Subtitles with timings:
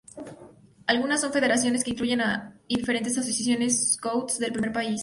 [0.87, 4.99] Algunas son federaciones que incluyen a diferentes asociaciones scouts del mismo país.